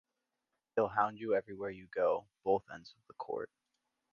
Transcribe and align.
He'll 0.73 0.87
hound 0.87 1.19
you 1.19 1.35
everywhere 1.35 1.69
you 1.69 1.85
go, 1.85 2.25
both 2.43 2.63
ends 2.73 2.95
of 2.97 3.05
the 3.07 3.13
court. 3.13 3.51